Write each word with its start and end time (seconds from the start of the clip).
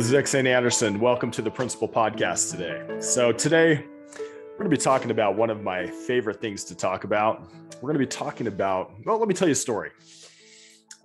This 0.00 0.10
is 0.10 0.14
Xane 0.14 0.46
Anderson. 0.46 0.98
Welcome 0.98 1.30
to 1.32 1.42
the 1.42 1.50
Principle 1.50 1.86
Podcast 1.86 2.52
today. 2.52 3.02
So, 3.02 3.32
today 3.32 3.84
we're 4.16 4.56
going 4.56 4.70
to 4.70 4.74
be 4.74 4.78
talking 4.78 5.10
about 5.10 5.36
one 5.36 5.50
of 5.50 5.62
my 5.62 5.88
favorite 5.88 6.40
things 6.40 6.64
to 6.64 6.74
talk 6.74 7.04
about. 7.04 7.50
We're 7.82 7.92
going 7.92 7.96
to 7.96 7.98
be 7.98 8.06
talking 8.06 8.46
about, 8.46 8.94
well, 9.04 9.18
let 9.18 9.28
me 9.28 9.34
tell 9.34 9.46
you 9.46 9.52
a 9.52 9.54
story. 9.54 9.90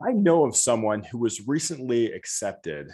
I 0.01 0.13
know 0.13 0.45
of 0.45 0.55
someone 0.55 1.03
who 1.03 1.17
was 1.17 1.45
recently 1.45 2.13
accepted 2.13 2.89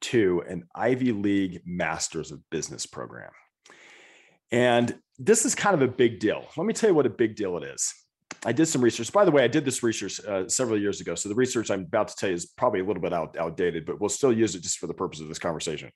to 0.00 0.44
an 0.48 0.66
Ivy 0.74 1.12
League 1.12 1.60
Masters 1.66 2.32
of 2.32 2.40
Business 2.48 2.86
program. 2.86 3.32
And 4.50 4.98
this 5.18 5.44
is 5.44 5.54
kind 5.54 5.74
of 5.74 5.82
a 5.82 5.92
big 5.92 6.20
deal. 6.20 6.46
Let 6.56 6.66
me 6.66 6.72
tell 6.72 6.88
you 6.88 6.94
what 6.94 7.04
a 7.04 7.10
big 7.10 7.36
deal 7.36 7.58
it 7.58 7.64
is. 7.64 7.92
I 8.44 8.52
did 8.52 8.66
some 8.66 8.82
research. 8.82 9.12
By 9.12 9.24
the 9.24 9.30
way, 9.30 9.44
I 9.44 9.48
did 9.48 9.64
this 9.64 9.84
research 9.84 10.20
uh, 10.24 10.48
several 10.48 10.78
years 10.78 11.00
ago. 11.00 11.14
So 11.14 11.28
the 11.28 11.34
research 11.34 11.70
I'm 11.70 11.82
about 11.82 12.08
to 12.08 12.16
tell 12.16 12.28
you 12.28 12.34
is 12.34 12.46
probably 12.46 12.80
a 12.80 12.84
little 12.84 13.02
bit 13.02 13.12
out, 13.12 13.36
outdated, 13.38 13.86
but 13.86 14.00
we'll 14.00 14.08
still 14.08 14.32
use 14.32 14.56
it 14.56 14.62
just 14.62 14.78
for 14.78 14.88
the 14.88 14.94
purpose 14.94 15.20
of 15.20 15.28
this 15.28 15.38
conversation. 15.38 15.92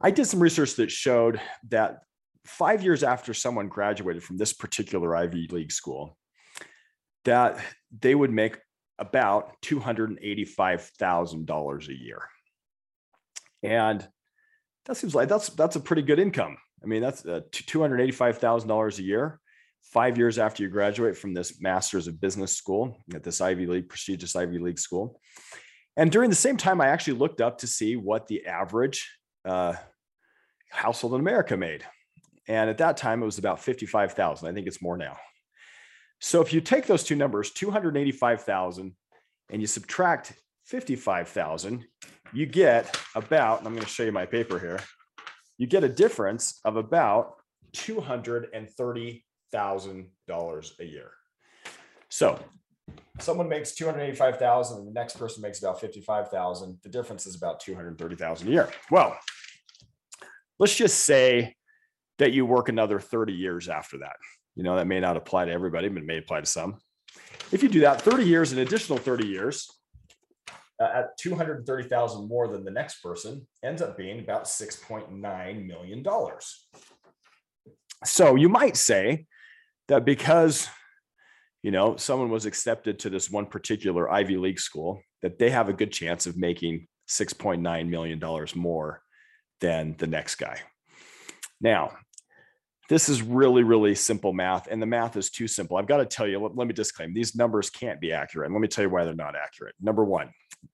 I 0.00 0.12
did 0.12 0.26
some 0.26 0.40
research 0.40 0.76
that 0.76 0.90
showed 0.90 1.40
that 1.68 1.98
five 2.44 2.82
years 2.82 3.02
after 3.02 3.34
someone 3.34 3.68
graduated 3.68 4.22
from 4.22 4.36
this 4.36 4.52
particular 4.52 5.16
Ivy 5.16 5.48
League 5.48 5.72
school, 5.72 6.16
that 7.24 7.58
they 8.00 8.14
would 8.14 8.32
make 8.32 8.58
about 8.98 9.54
$285,000 9.62 11.88
a 11.88 11.94
year. 11.94 12.22
And 13.62 14.06
that 14.86 14.96
seems 14.96 15.14
like 15.14 15.28
that's 15.28 15.50
that's 15.50 15.76
a 15.76 15.80
pretty 15.80 16.02
good 16.02 16.18
income. 16.18 16.56
I 16.82 16.86
mean, 16.86 17.00
that's 17.00 17.24
uh, 17.24 17.42
$285,000 17.52 18.98
a 18.98 19.02
year 19.02 19.38
five 19.82 20.16
years 20.16 20.38
after 20.38 20.62
you 20.62 20.68
graduate 20.68 21.16
from 21.16 21.34
this 21.34 21.60
master's 21.60 22.06
of 22.06 22.20
business 22.20 22.56
school 22.56 22.96
at 23.14 23.22
this 23.22 23.40
Ivy 23.40 23.66
League, 23.66 23.88
prestigious 23.88 24.34
Ivy 24.34 24.58
League 24.58 24.78
school. 24.78 25.20
And 25.96 26.10
during 26.10 26.30
the 26.30 26.36
same 26.36 26.56
time, 26.56 26.80
I 26.80 26.88
actually 26.88 27.18
looked 27.18 27.40
up 27.40 27.58
to 27.58 27.66
see 27.66 27.96
what 27.96 28.26
the 28.26 28.46
average 28.46 29.10
uh, 29.44 29.74
household 30.70 31.14
in 31.14 31.20
America 31.20 31.56
made. 31.56 31.84
And 32.48 32.70
at 32.70 32.78
that 32.78 32.96
time, 32.96 33.22
it 33.22 33.26
was 33.26 33.38
about 33.38 33.60
55,000. 33.60 34.48
I 34.48 34.52
think 34.52 34.66
it's 34.66 34.82
more 34.82 34.96
now. 34.96 35.16
So 36.20 36.40
if 36.40 36.52
you 36.52 36.60
take 36.60 36.86
those 36.86 37.04
two 37.04 37.16
numbers, 37.16 37.50
285,000, 37.50 38.94
and 39.50 39.60
you 39.60 39.66
subtract 39.66 40.32
55,000, 40.66 41.84
you 42.32 42.46
get 42.46 42.96
about, 43.14 43.58
I'm 43.66 43.74
going 43.74 43.84
to 43.84 43.88
show 43.88 44.04
you 44.04 44.12
my 44.12 44.26
paper 44.26 44.58
here, 44.58 44.80
you 45.58 45.66
get 45.66 45.84
a 45.84 45.88
difference 45.88 46.60
of 46.64 46.76
about 46.76 47.34
230 47.72 49.24
thousand 49.52 50.08
dollars 50.26 50.74
a 50.80 50.84
year. 50.84 51.10
So 52.08 52.38
someone 53.20 53.48
makes 53.48 53.74
285,000 53.74 54.78
and 54.78 54.86
the 54.86 54.92
next 54.92 55.18
person 55.18 55.42
makes 55.42 55.60
about 55.60 55.80
55,000. 55.80 56.78
The 56.82 56.88
difference 56.88 57.26
is 57.26 57.36
about 57.36 57.60
230,000 57.60 58.48
a 58.48 58.50
year. 58.50 58.70
Well, 58.90 59.16
let's 60.58 60.74
just 60.74 61.00
say 61.00 61.54
that 62.18 62.32
you 62.32 62.44
work 62.46 62.68
another 62.68 63.00
30 63.00 63.32
years 63.32 63.68
after 63.68 63.98
that. 63.98 64.16
You 64.54 64.62
know, 64.62 64.76
that 64.76 64.86
may 64.86 65.00
not 65.00 65.16
apply 65.16 65.46
to 65.46 65.52
everybody, 65.52 65.88
but 65.88 66.02
it 66.02 66.06
may 66.06 66.18
apply 66.18 66.40
to 66.40 66.46
some. 66.46 66.78
If 67.50 67.62
you 67.62 67.68
do 67.68 67.80
that 67.80 68.00
30 68.00 68.24
years, 68.24 68.52
an 68.52 68.58
additional 68.58 68.98
30 68.98 69.26
years 69.26 69.68
uh, 70.80 70.88
at 70.94 71.18
230,000 71.18 72.28
more 72.28 72.48
than 72.48 72.64
the 72.64 72.70
next 72.70 73.02
person 73.02 73.46
ends 73.62 73.82
up 73.82 73.96
being 73.96 74.20
about 74.20 74.44
6.9 74.44 75.66
million 75.66 76.02
dollars. 76.02 76.66
So 78.04 78.34
you 78.34 78.48
might 78.48 78.76
say, 78.76 79.26
that 79.88 80.04
because 80.04 80.68
you 81.62 81.70
know 81.70 81.96
someone 81.96 82.30
was 82.30 82.46
accepted 82.46 82.98
to 83.00 83.10
this 83.10 83.30
one 83.30 83.46
particular 83.46 84.10
ivy 84.10 84.36
league 84.36 84.60
school 84.60 85.00
that 85.22 85.38
they 85.38 85.50
have 85.50 85.68
a 85.68 85.72
good 85.72 85.92
chance 85.92 86.26
of 86.26 86.36
making 86.36 86.86
6.9 87.08 87.88
million 87.88 88.18
dollars 88.18 88.56
more 88.56 89.02
than 89.60 89.94
the 89.98 90.06
next 90.06 90.36
guy. 90.36 90.58
Now 91.60 91.92
this 92.88 93.08
is 93.08 93.22
really 93.22 93.62
really 93.62 93.94
simple 93.94 94.32
math 94.32 94.66
and 94.68 94.82
the 94.82 94.86
math 94.86 95.16
is 95.16 95.30
too 95.30 95.48
simple. 95.48 95.76
I've 95.76 95.86
got 95.86 95.98
to 95.98 96.06
tell 96.06 96.26
you 96.26 96.38
let, 96.38 96.56
let 96.56 96.66
me 96.66 96.74
disclaim 96.74 97.14
these 97.14 97.34
numbers 97.34 97.70
can't 97.70 98.00
be 98.00 98.12
accurate 98.12 98.46
and 98.46 98.54
let 98.54 98.60
me 98.60 98.68
tell 98.68 98.84
you 98.84 98.90
why 98.90 99.04
they're 99.04 99.14
not 99.14 99.36
accurate. 99.36 99.74
Number 99.80 100.04
one 100.04 100.30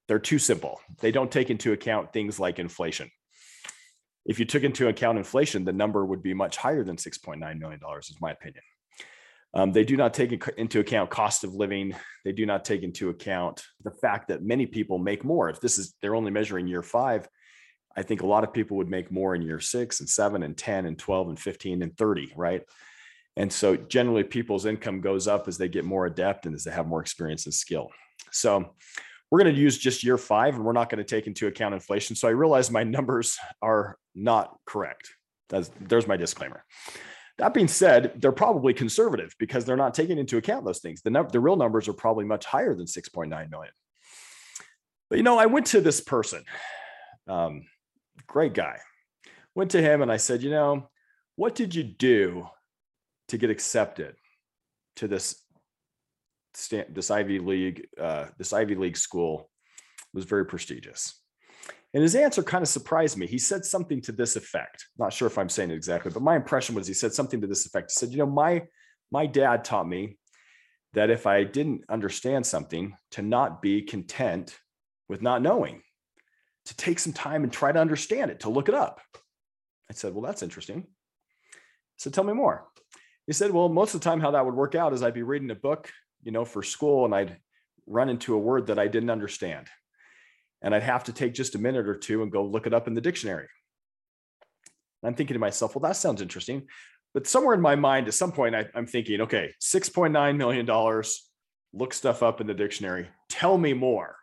they're 0.07 0.19
too 0.19 0.39
simple. 0.39 0.79
They 0.99 1.11
don't 1.11 1.31
take 1.31 1.49
into 1.49 1.71
account 1.71 2.13
things 2.13 2.39
like 2.39 2.59
inflation. 2.59 3.09
If 4.25 4.37
you 4.37 4.45
took 4.45 4.63
into 4.63 4.87
account 4.87 5.17
inflation 5.17 5.65
the 5.65 5.73
number 5.73 6.05
would 6.05 6.23
be 6.23 6.33
much 6.33 6.57
higher 6.57 6.83
than 6.83 6.95
6.9 6.95 7.59
million 7.59 7.79
dollars 7.79 8.09
is 8.09 8.19
my 8.21 8.31
opinion 8.31 8.63
um, 9.53 9.71
they 9.71 9.83
do 9.83 9.97
not 9.97 10.13
take 10.13 10.31
into 10.57 10.79
account 10.79 11.09
cost 11.09 11.43
of 11.43 11.55
living. 11.55 11.95
They 12.23 12.31
do 12.31 12.45
not 12.45 12.63
take 12.63 12.83
into 12.83 13.09
account 13.09 13.63
the 13.83 13.91
fact 13.91 14.27
that 14.27 14.43
many 14.43 14.65
people 14.65 14.99
make 14.99 15.23
more. 15.23 15.49
If 15.49 15.59
this 15.59 15.79
is 15.79 15.95
they're 16.01 16.15
only 16.15 16.31
measuring 16.31 16.67
year 16.67 16.83
five, 16.83 17.27
I 17.97 18.03
think 18.03 18.21
a 18.21 18.27
lot 18.27 18.43
of 18.43 18.53
people 18.53 18.77
would 18.77 18.89
make 18.89 19.11
more 19.11 19.33
in 19.33 19.41
year 19.41 19.59
six 19.59 19.99
and 19.99 20.09
seven 20.09 20.43
and 20.43 20.55
10 20.55 20.85
and 20.85 20.97
12 20.97 21.29
and 21.29 21.39
15 21.39 21.81
and 21.81 21.97
30, 21.97 22.33
right? 22.35 22.61
And 23.35 23.51
so 23.51 23.75
generally 23.75 24.23
people's 24.23 24.65
income 24.65 25.01
goes 25.01 25.27
up 25.27 25.47
as 25.47 25.57
they 25.57 25.67
get 25.67 25.85
more 25.85 26.05
adept 26.05 26.45
and 26.45 26.53
as 26.53 26.63
they 26.63 26.71
have 26.71 26.87
more 26.87 27.01
experience 27.01 27.45
and 27.45 27.53
skill. 27.53 27.89
So 28.31 28.75
we're 29.31 29.41
going 29.41 29.53
to 29.53 29.59
use 29.59 29.77
just 29.77 30.03
year 30.03 30.17
five 30.17 30.55
and 30.55 30.63
we're 30.63 30.73
not 30.73 30.89
going 30.89 31.03
to 31.03 31.03
take 31.03 31.25
into 31.25 31.47
account 31.47 31.73
inflation. 31.73 32.15
So 32.15 32.27
I 32.27 32.31
realize 32.31 32.69
my 32.69 32.83
numbers 32.83 33.37
are 33.61 33.97
not 34.13 34.55
correct. 34.65 35.09
That's, 35.49 35.71
there's 35.79 36.07
my 36.07 36.17
disclaimer. 36.17 36.63
That 37.39 37.53
being 37.53 37.69
said, 37.69 38.13
they're 38.17 38.33
probably 38.33 38.73
conservative 38.73 39.33
because 39.39 39.63
they're 39.63 39.77
not 39.77 39.93
taking 39.93 40.17
into 40.17 40.37
account 40.37 40.65
those 40.65 40.79
things. 40.79 41.01
The, 41.01 41.09
num- 41.09 41.29
the 41.29 41.39
real 41.39 41.55
numbers 41.55 41.87
are 41.87 41.93
probably 41.93 42.25
much 42.25 42.45
higher 42.45 42.75
than 42.75 42.85
6.9 42.85 43.29
million. 43.49 43.73
But 45.09 45.17
you 45.17 45.23
know, 45.23 45.39
I 45.39 45.45
went 45.45 45.67
to 45.67 45.81
this 45.81 46.01
person, 46.01 46.43
um, 47.27 47.63
great 48.27 48.53
guy. 48.53 48.79
Went 49.55 49.71
to 49.71 49.81
him 49.81 50.01
and 50.01 50.11
I 50.11 50.17
said, 50.17 50.43
you 50.43 50.51
know, 50.51 50.89
what 51.37 51.55
did 51.55 51.73
you 51.73 51.83
do 51.83 52.47
to 53.29 53.37
get 53.37 53.49
accepted 53.49 54.15
to 54.97 55.07
this 55.07 55.41
this 56.89 57.09
Ivy 57.09 57.39
League 57.39 57.87
uh, 57.97 58.25
this 58.37 58.51
Ivy 58.53 58.75
League 58.75 58.97
school? 58.97 59.49
Was 60.13 60.25
very 60.25 60.45
prestigious. 60.45 61.21
And 61.93 62.03
his 62.03 62.15
answer 62.15 62.43
kind 62.43 62.61
of 62.61 62.67
surprised 62.67 63.17
me. 63.17 63.25
He 63.25 63.39
said 63.39 63.65
something 63.65 63.99
to 64.01 64.11
this 64.11 64.35
effect. 64.35 64.85
Not 64.97 65.11
sure 65.11 65.27
if 65.27 65.37
I'm 65.37 65.49
saying 65.49 65.71
it 65.71 65.75
exactly, 65.75 66.11
but 66.11 66.21
my 66.21 66.35
impression 66.35 66.75
was 66.75 66.85
he 66.85 66.93
said 66.93 67.13
something 67.13 67.41
to 67.41 67.47
this 67.47 67.65
effect. 67.65 67.91
He 67.91 67.95
said, 67.95 68.11
"You 68.11 68.19
know, 68.19 68.27
my 68.27 68.67
my 69.11 69.25
dad 69.25 69.63
taught 69.63 69.87
me 69.87 70.19
that 70.93 71.09
if 71.09 71.25
I 71.25 71.43
didn't 71.43 71.85
understand 71.89 72.45
something, 72.45 72.95
to 73.11 73.21
not 73.23 73.61
be 73.61 73.81
content 73.81 74.57
with 75.07 75.23
not 75.23 75.41
knowing, 75.41 75.81
to 76.65 76.77
take 76.77 76.99
some 76.99 77.13
time 77.13 77.43
and 77.43 77.51
try 77.51 77.71
to 77.71 77.79
understand 77.79 78.29
it, 78.29 78.41
to 78.41 78.49
look 78.49 78.69
it 78.69 78.75
up." 78.75 79.01
I 79.89 79.93
said, 79.93 80.13
"Well, 80.13 80.21
that's 80.23 80.43
interesting." 80.43 80.85
So 81.97 82.11
tell 82.11 82.23
me 82.23 82.33
more. 82.33 82.69
He 83.25 83.33
said, 83.33 83.51
"Well, 83.51 83.67
most 83.67 83.95
of 83.95 84.01
the 84.01 84.05
time, 84.05 84.21
how 84.21 84.31
that 84.31 84.45
would 84.45 84.55
work 84.55 84.75
out 84.75 84.93
is 84.93 85.01
I'd 85.01 85.15
be 85.15 85.23
reading 85.23 85.49
a 85.49 85.55
book, 85.55 85.91
you 86.21 86.31
know, 86.31 86.45
for 86.45 86.61
school, 86.61 87.05
and 87.05 87.15
I'd 87.15 87.39
run 87.87 88.09
into 88.09 88.35
a 88.35 88.39
word 88.39 88.67
that 88.67 88.77
I 88.77 88.87
didn't 88.87 89.09
understand." 89.09 89.67
And 90.61 90.75
I'd 90.75 90.83
have 90.83 91.05
to 91.05 91.13
take 91.13 91.33
just 91.33 91.55
a 91.55 91.59
minute 91.59 91.87
or 91.87 91.95
two 91.95 92.21
and 92.21 92.31
go 92.31 92.43
look 92.43 92.67
it 92.67 92.73
up 92.73 92.87
in 92.87 92.93
the 92.93 93.01
dictionary. 93.01 93.47
And 95.01 95.09
I'm 95.09 95.15
thinking 95.15 95.35
to 95.35 95.39
myself, 95.39 95.75
well, 95.75 95.89
that 95.89 95.95
sounds 95.95 96.21
interesting. 96.21 96.67
But 97.13 97.27
somewhere 97.27 97.55
in 97.55 97.61
my 97.61 97.75
mind, 97.75 98.07
at 98.07 98.13
some 98.13 98.31
point, 98.31 98.55
I, 98.55 98.65
am 98.75 98.85
thinking, 98.85 99.21
okay, 99.21 99.53
$6.9 99.61 100.37
million, 100.37 101.03
look 101.73 101.93
stuff 101.93 102.21
up 102.21 102.41
in 102.41 102.47
the 102.47 102.53
dictionary. 102.53 103.07
Tell 103.29 103.57
me 103.57 103.73
more. 103.73 104.15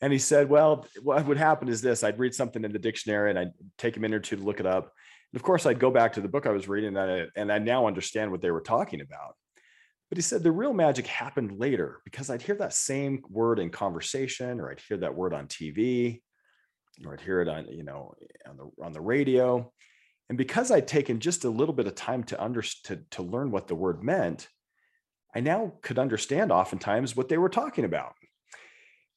And 0.00 0.12
he 0.12 0.18
said, 0.18 0.50
well, 0.50 0.86
what 1.02 1.24
would 1.26 1.38
happen 1.38 1.68
is 1.68 1.80
this 1.80 2.04
I'd 2.04 2.18
read 2.18 2.34
something 2.34 2.64
in 2.64 2.72
the 2.72 2.78
dictionary 2.78 3.30
and 3.30 3.38
I'd 3.38 3.52
take 3.78 3.96
a 3.96 4.00
minute 4.00 4.16
or 4.16 4.20
two 4.20 4.36
to 4.36 4.42
look 4.42 4.60
it 4.60 4.66
up. 4.66 4.92
And 5.32 5.38
of 5.38 5.42
course, 5.42 5.64
I'd 5.64 5.78
go 5.78 5.90
back 5.90 6.14
to 6.14 6.20
the 6.20 6.28
book 6.28 6.46
I 6.46 6.50
was 6.50 6.68
reading 6.68 6.96
and 6.96 7.10
I, 7.10 7.26
and 7.34 7.50
I 7.50 7.58
now 7.58 7.86
understand 7.86 8.30
what 8.30 8.42
they 8.42 8.50
were 8.50 8.60
talking 8.60 9.00
about. 9.00 9.36
But 10.08 10.18
he 10.18 10.22
said 10.22 10.42
the 10.42 10.52
real 10.52 10.72
magic 10.72 11.06
happened 11.06 11.58
later 11.58 12.00
because 12.04 12.30
I'd 12.30 12.42
hear 12.42 12.54
that 12.56 12.72
same 12.72 13.22
word 13.28 13.58
in 13.58 13.70
conversation, 13.70 14.60
or 14.60 14.70
I'd 14.70 14.80
hear 14.80 14.98
that 14.98 15.14
word 15.14 15.34
on 15.34 15.48
TV, 15.48 16.20
or 17.04 17.14
I'd 17.14 17.20
hear 17.20 17.40
it 17.40 17.48
on, 17.48 17.66
you 17.66 17.82
know, 17.82 18.14
on 18.48 18.56
the 18.56 18.84
on 18.84 18.92
the 18.92 19.00
radio. 19.00 19.72
And 20.28 20.38
because 20.38 20.70
I'd 20.70 20.86
taken 20.88 21.18
just 21.18 21.44
a 21.44 21.50
little 21.50 21.74
bit 21.74 21.86
of 21.86 21.94
time 21.96 22.22
to 22.24 22.42
under 22.42 22.62
to, 22.84 23.00
to 23.12 23.22
learn 23.22 23.50
what 23.50 23.66
the 23.66 23.74
word 23.74 24.04
meant, 24.04 24.48
I 25.34 25.40
now 25.40 25.72
could 25.82 25.98
understand 25.98 26.52
oftentimes 26.52 27.16
what 27.16 27.28
they 27.28 27.38
were 27.38 27.48
talking 27.48 27.84
about. 27.84 28.14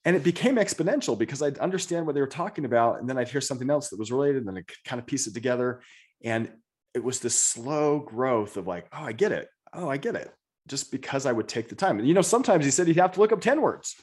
And 0.06 0.16
it 0.16 0.24
became 0.24 0.56
exponential 0.56 1.18
because 1.18 1.42
I'd 1.42 1.60
understand 1.60 2.06
what 2.06 2.16
they 2.16 2.22
were 2.22 2.28
talking 2.28 2.66
about. 2.66 3.00
And 3.00 3.08
then 3.08 3.18
I'd 3.18 3.28
hear 3.28 3.42
something 3.42 3.70
else 3.70 3.90
that 3.90 4.00
was 4.00 4.12
related, 4.12 4.38
and 4.38 4.48
then 4.48 4.58
I 4.58 4.62
could 4.62 4.84
kind 4.86 5.00
of 5.00 5.06
piece 5.06 5.28
it 5.28 5.36
together. 5.36 5.82
And 6.24 6.52
it 6.96 7.04
was 7.04 7.20
this 7.20 7.38
slow 7.38 8.00
growth 8.00 8.58
of 8.58 8.66
like, 8.66 8.88
oh, 8.92 9.04
I 9.04 9.12
get 9.12 9.32
it. 9.32 9.50
Oh, 9.72 9.88
I 9.88 9.98
get 9.98 10.16
it 10.16 10.34
just 10.70 10.92
because 10.92 11.26
I 11.26 11.32
would 11.32 11.48
take 11.48 11.70
the 11.70 11.76
time. 11.76 12.00
And, 12.00 12.08
you 12.08 12.14
know, 12.14 12.22
sometimes 12.22 12.66
he 12.66 12.72
said 12.72 12.88
he'd 12.88 12.96
have 12.98 13.14
to 13.14 13.20
look 13.20 13.32
up 13.32 13.42
10 13.42 13.62
words, 13.62 13.96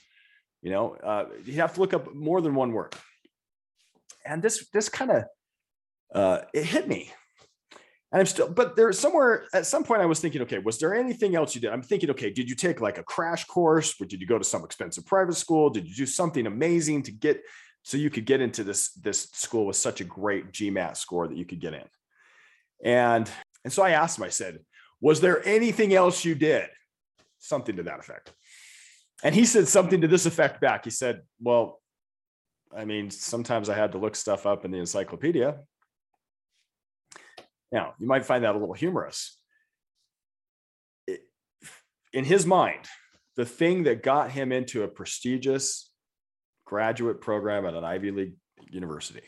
you 0.63 0.71
know, 0.71 0.97
uh, 0.97 1.27
he'd 1.45 1.55
have 1.55 1.75
to 1.75 1.81
look 1.81 1.95
up 1.95 2.15
more 2.15 2.41
than 2.41 2.55
one 2.55 2.73
word. 2.73 2.95
And 4.25 4.43
this, 4.43 4.69
this 4.73 4.89
kind 4.89 5.11
of, 5.11 5.25
uh, 6.15 6.41
it 6.53 6.65
hit 6.65 6.89
me. 6.89 7.13
And 8.13 8.21
I'm 8.21 8.27
still, 8.27 8.49
but 8.49 8.77
there's 8.77 8.99
somewhere 8.99 9.45
at 9.53 9.67
some 9.67 9.85
point 9.85 10.01
I 10.01 10.07
was 10.07 10.21
thinking, 10.21 10.43
okay, 10.43 10.59
was 10.59 10.79
there 10.79 10.95
anything 10.95 11.35
else 11.35 11.55
you 11.55 11.61
did? 11.61 11.71
I'm 11.71 11.83
thinking, 11.83 12.11
okay, 12.11 12.31
did 12.31 12.49
you 12.49 12.55
take 12.55 12.81
like 12.81 12.99
a 12.99 13.03
crash 13.03 13.45
course 13.45 13.95
or 14.01 14.07
did 14.07 14.21
you 14.21 14.27
go 14.27 14.39
to 14.39 14.45
some 14.45 14.65
expensive 14.65 15.07
private 15.07 15.35
school? 15.35 15.71
Did 15.71 15.89
you 15.89 15.95
do 15.95 16.07
something 16.07 16.47
amazing 16.47 17.03
to 17.05 17.13
get 17.13 17.43
so 17.87 17.97
you 17.97 18.11
could 18.11 18.25
get 18.25 18.41
into 18.41 18.65
this 18.65 18.89
this 18.95 19.29
school 19.33 19.65
with 19.65 19.77
such 19.77 20.01
a 20.01 20.05
great 20.05 20.51
GMAT 20.51 20.97
score 20.97 21.29
that 21.29 21.37
you 21.37 21.45
could 21.45 21.61
get 21.61 21.73
in. 21.73 21.85
And 22.85 23.31
and 23.63 23.73
so 23.73 23.85
I 23.85 23.91
asked 23.91 24.19
him, 24.19 24.25
I 24.25 24.29
said, 24.29 24.59
was 25.01 25.21
there 25.21 25.47
anything 25.47 25.95
else 25.95 26.25
you 26.25 26.35
did? 26.35 26.69
Something 27.39 27.77
to 27.77 27.83
that 27.85 28.01
effect. 28.01 28.33
And 29.23 29.35
he 29.35 29.45
said 29.45 29.69
something 29.69 30.01
to 30.01 30.09
this 30.09 30.27
effect 30.27 30.61
back. 30.61 30.85
He 30.85 30.91
said, 30.91 31.23
Well, 31.41 31.81
I 32.77 32.85
mean, 32.85 33.11
sometimes 33.11 33.69
I 33.69 33.75
had 33.75 33.93
to 33.93 33.99
look 33.99 34.17
stuff 34.17 34.47
up 34.47 34.65
in 34.65 34.71
the 34.71 34.79
encyclopedia. 34.79 35.59
Now, 37.73 37.95
you 37.99 38.07
might 38.07 38.25
find 38.25 38.45
that 38.45 38.55
a 38.55 38.59
little 38.59 38.75
humorous. 38.75 39.39
in 42.13 42.25
his 42.25 42.47
mind, 42.47 42.87
the 43.37 43.45
thing 43.45 43.85
that 43.85 44.03
got 44.03 44.31
him 44.31 44.53
into 44.53 44.83
a 44.83 44.89
prestigious 44.89 45.91
graduate 46.65 47.21
program 47.21 47.67
at 47.67 47.75
an 47.75 47.85
Ivy 47.85 48.11
League 48.11 48.35
university 48.71 49.23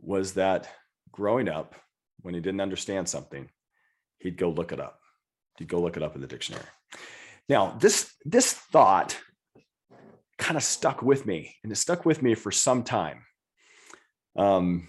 was 0.00 0.34
that 0.34 0.68
growing 1.12 1.48
up, 1.48 1.74
when 2.22 2.34
he 2.34 2.40
didn't 2.40 2.60
understand 2.60 3.08
something, 3.08 3.48
he'd 4.18 4.36
go 4.36 4.50
look 4.50 4.72
it 4.72 4.80
up. 4.80 4.98
He'd 5.58 5.68
go 5.68 5.80
look 5.80 5.96
it 5.96 6.02
up 6.02 6.14
in 6.14 6.20
the 6.20 6.26
dictionary. 6.26 6.64
Now, 7.48 7.76
this 7.78 8.12
this 8.24 8.52
thought 8.52 9.18
kind 10.38 10.56
of 10.56 10.62
stuck 10.62 11.02
with 11.02 11.26
me, 11.26 11.54
and 11.62 11.70
it 11.70 11.76
stuck 11.76 12.04
with 12.04 12.22
me 12.22 12.34
for 12.34 12.50
some 12.50 12.82
time. 12.82 13.24
Um, 14.36 14.88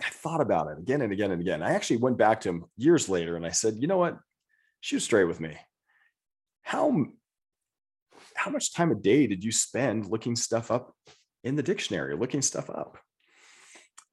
I 0.00 0.08
thought 0.08 0.40
about 0.40 0.68
it 0.68 0.78
again 0.78 1.02
and 1.02 1.12
again 1.12 1.30
and 1.30 1.40
again. 1.40 1.62
I 1.62 1.72
actually 1.72 1.98
went 1.98 2.16
back 2.16 2.40
to 2.42 2.48
him 2.48 2.64
years 2.76 3.08
later, 3.08 3.36
and 3.36 3.46
I 3.46 3.50
said, 3.50 3.76
"You 3.78 3.86
know 3.86 3.98
what? 3.98 4.18
Shoot 4.80 5.00
straight 5.00 5.24
with 5.24 5.40
me. 5.40 5.56
How 6.62 7.06
how 8.36 8.50
much 8.50 8.72
time 8.72 8.90
a 8.90 8.96
day 8.96 9.26
did 9.26 9.44
you 9.44 9.52
spend 9.52 10.06
looking 10.06 10.36
stuff 10.36 10.70
up 10.70 10.94
in 11.42 11.56
the 11.56 11.62
dictionary, 11.62 12.16
looking 12.16 12.42
stuff 12.42 12.70
up?" 12.70 12.98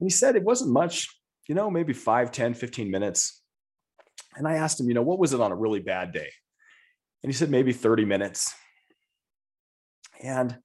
And 0.00 0.06
he 0.06 0.10
said 0.10 0.36
it 0.36 0.42
wasn't 0.42 0.72
much, 0.72 1.08
you 1.48 1.54
know, 1.54 1.70
maybe 1.70 1.92
5, 1.92 2.32
10, 2.32 2.54
15 2.54 2.90
minutes. 2.90 3.41
And 4.36 4.48
I 4.48 4.54
asked 4.54 4.80
him, 4.80 4.88
you 4.88 4.94
know, 4.94 5.02
what 5.02 5.18
was 5.18 5.32
it 5.32 5.40
on 5.40 5.52
a 5.52 5.56
really 5.56 5.80
bad 5.80 6.12
day? 6.12 6.30
And 7.22 7.30
he 7.30 7.32
said 7.32 7.50
maybe 7.50 7.72
30 7.72 8.04
minutes. 8.04 8.54
And 10.22 10.56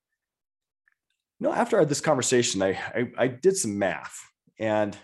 you 1.39 1.47
know, 1.47 1.53
after 1.53 1.77
I 1.77 1.81
had 1.81 1.89
this 1.89 2.01
conversation, 2.01 2.61
I, 2.61 2.71
I, 2.95 3.11
I 3.17 3.27
did 3.27 3.55
some 3.57 3.77
math 3.77 4.19
and 4.59 4.97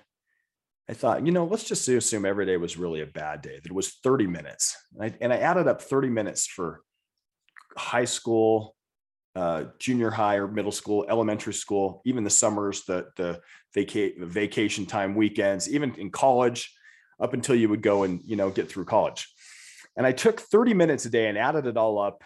I 0.89 0.93
thought, 0.93 1.25
you 1.25 1.31
know, 1.31 1.45
let's 1.45 1.63
just 1.63 1.87
assume 1.87 2.25
every 2.25 2.45
day 2.45 2.57
was 2.57 2.77
really 2.77 3.01
a 3.01 3.05
bad 3.05 3.41
day, 3.41 3.59
that 3.61 3.69
it 3.69 3.71
was 3.71 3.99
30 4.03 4.27
minutes. 4.27 4.75
And 4.93 5.03
I, 5.03 5.15
and 5.21 5.33
I 5.33 5.37
added 5.37 5.67
up 5.67 5.81
30 5.81 6.09
minutes 6.09 6.45
for 6.45 6.81
high 7.77 8.05
school, 8.05 8.75
uh, 9.35 9.65
junior 9.79 10.11
high 10.11 10.35
or 10.35 10.47
middle 10.47 10.71
school, 10.71 11.05
elementary 11.07 11.53
school, 11.53 12.01
even 12.05 12.23
the 12.23 12.29
summers, 12.29 12.83
the, 12.83 13.07
the 13.15 13.39
vaca- 13.73 14.11
vacation 14.19 14.85
time 14.85 15.15
weekends, 15.15 15.69
even 15.69 15.95
in 15.95 16.11
college, 16.11 16.73
up 17.19 17.33
until 17.33 17.55
you 17.55 17.69
would 17.69 17.81
go 17.81 18.03
and, 18.03 18.21
you 18.25 18.35
know, 18.35 18.49
get 18.49 18.69
through 18.69 18.85
college. 18.85 19.27
And 19.95 20.05
I 20.05 20.11
took 20.11 20.39
30 20.39 20.73
minutes 20.73 21.05
a 21.05 21.09
day 21.09 21.27
and 21.27 21.37
added 21.37 21.65
it 21.67 21.77
all 21.77 21.99
up. 21.99 22.23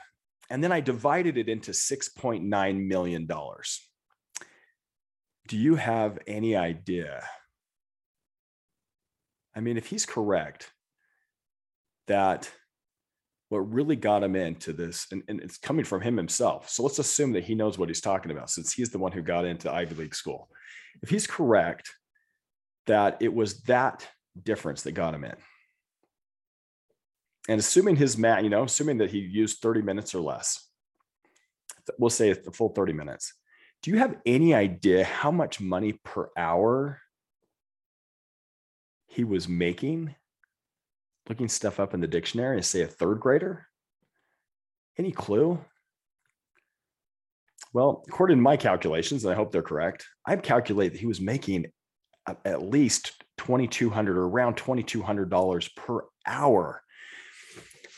And 0.49 0.63
then 0.63 0.71
I 0.71 0.79
divided 0.79 1.37
it 1.37 1.49
into 1.49 1.71
$6.9 1.71 2.87
million. 2.87 3.27
Do 5.47 5.57
you 5.57 5.75
have 5.75 6.19
any 6.25 6.55
idea? 6.55 7.23
I 9.55 9.59
mean, 9.59 9.77
if 9.77 9.87
he's 9.87 10.05
correct 10.05 10.71
that 12.07 12.49
what 13.49 13.59
really 13.73 13.95
got 13.95 14.23
him 14.23 14.35
into 14.35 14.73
this, 14.73 15.07
and, 15.11 15.23
and, 15.27 15.39
it's 15.39 15.57
coming 15.57 15.85
from 15.85 16.01
him 16.01 16.17
himself. 16.17 16.69
So 16.69 16.83
let's 16.83 16.99
assume 16.99 17.31
that 17.33 17.45
he 17.45 17.55
knows 17.55 17.77
what 17.77 17.89
he's 17.89 18.01
talking 18.01 18.31
about 18.31 18.49
since 18.49 18.73
he's 18.73 18.89
the 18.89 18.97
one 18.97 19.13
who 19.13 19.21
got 19.21 19.45
into 19.45 19.71
Ivy 19.71 19.95
League 19.95 20.15
school. 20.15 20.49
If 21.01 21.09
he's 21.09 21.27
correct 21.27 21.89
that 22.87 23.17
it 23.21 23.33
was 23.33 23.61
that 23.63 24.07
difference 24.43 24.83
that 24.83 24.93
got 24.93 25.13
him 25.13 25.23
in, 25.23 25.35
and 27.49 27.59
assuming 27.59 27.95
his 27.95 28.17
mat, 28.17 28.43
you 28.43 28.49
know, 28.49 28.63
assuming 28.63 28.97
that 28.97 29.11
he 29.11 29.19
used 29.19 29.59
30 29.59 29.81
minutes 29.81 30.13
or 30.13 30.19
less, 30.19 30.69
we'll 31.97 32.09
say 32.09 32.33
the 32.33 32.51
full 32.51 32.69
30 32.69 32.93
minutes. 32.93 33.33
Do 33.83 33.91
you 33.91 33.97
have 33.99 34.17
any 34.25 34.53
idea 34.53 35.03
how 35.03 35.31
much 35.31 35.61
money 35.61 35.93
per 36.03 36.29
hour 36.35 36.99
he 39.07 39.23
was 39.23 39.47
making 39.47 40.15
looking 41.29 41.49
stuff 41.49 41.79
up 41.79 41.93
in 41.93 41.99
the 41.99 42.07
dictionary 42.07 42.57
as 42.57 42.67
say 42.67 42.81
a 42.81 42.87
third 42.87 43.19
grader? 43.19 43.67
Any 44.97 45.11
clue? 45.11 45.59
Well, 47.73 48.03
according 48.07 48.37
to 48.37 48.41
my 48.41 48.57
calculations, 48.57 49.23
and 49.23 49.31
I 49.31 49.35
hope 49.35 49.51
they're 49.51 49.61
correct, 49.61 50.07
I'd 50.25 50.43
calculate 50.43 50.93
that 50.93 51.01
he 51.01 51.05
was 51.05 51.21
making 51.21 51.67
at 52.43 52.63
least 52.63 53.23
2200 53.37 54.17
or 54.17 54.27
around 54.27 54.57
$2200 54.57 55.75
per 55.75 56.01
hour 56.25 56.81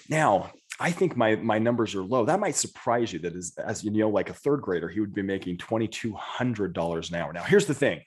now, 0.10 0.52
I 0.80 0.92
think 0.92 1.16
my 1.16 1.36
my 1.36 1.60
numbers 1.60 1.94
are 1.94 2.02
low. 2.02 2.26
That 2.26 2.40
might 2.40 2.56
surprise 2.56 3.14
you 3.14 3.20
that 3.20 3.36
as, 3.36 3.54
as 3.64 3.84
you 3.84 3.92
know, 3.92 4.10
like 4.10 4.30
a 4.30 4.34
third 4.34 4.62
grader, 4.62 4.90
he 4.90 5.00
would 5.00 5.14
be 5.14 5.22
making 5.22 5.58
$2,200 5.58 7.10
an 7.10 7.16
hour. 7.16 7.32
Now, 7.32 7.44
here's 7.44 7.68
the 7.68 7.74
thing. 7.74 8.02